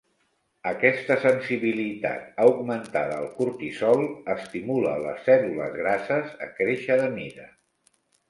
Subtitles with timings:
[0.69, 4.01] Aquesta sensibilitat augmentada al cortisol
[4.37, 7.47] estimula a les cèl·lules grasses a créixer de mida.